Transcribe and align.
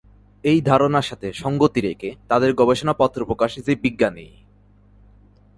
এই 0.43 0.59
ধারণার 0.61 1.01
সাথে 1.01 1.27
সঙ্গতি 1.33 1.79
রেখে 1.81 2.09
তাদের 2.27 2.51
গবেষণাপত্র 2.53 3.19
প্রকাশ 3.25 3.51
জীববিজ্ঞানীই। 3.59 4.33